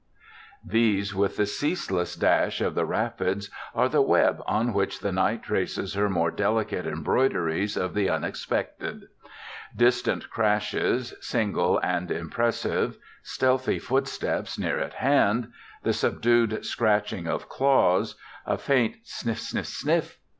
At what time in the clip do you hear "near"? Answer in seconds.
14.57-14.79